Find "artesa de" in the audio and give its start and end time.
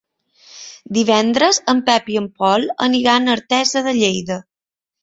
3.39-3.97